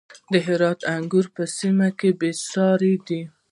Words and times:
د 0.31 0.33
هرات 0.45 0.79
انګور 0.95 1.25
په 1.35 1.43
سیمه 1.57 1.87
کې 1.99 2.09
بې 2.19 2.31
ساري 2.49 2.93
دي. 3.07 3.21